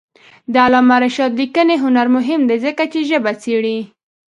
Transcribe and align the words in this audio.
د 0.53 0.55
علامه 0.65 0.95
رشاد 1.03 1.31
لیکنی 1.41 1.75
هنر 1.83 2.07
مهم 2.15 2.41
دی 2.49 2.57
ځکه 2.65 2.83
چې 2.91 2.99
ژبه 3.09 3.31
څېړي. 3.43 3.77